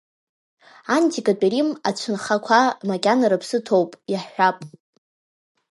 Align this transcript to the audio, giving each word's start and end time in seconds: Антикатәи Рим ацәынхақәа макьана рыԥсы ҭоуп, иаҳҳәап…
Антикатәи 0.95 1.49
Рим 1.51 1.69
ацәынхақәа 1.87 2.59
макьана 2.87 3.27
рыԥсы 3.31 3.57
ҭоуп, 3.65 3.91
иаҳҳәап… 4.11 4.57